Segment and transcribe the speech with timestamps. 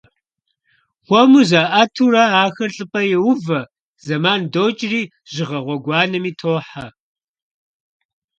[1.05, 3.59] Хуэму заIэтурэ ахэр лIыпIэ йоувэ,
[4.05, 5.01] зэман докIри
[5.33, 6.87] жьыгъэ гъуэгуанэми тохьэ.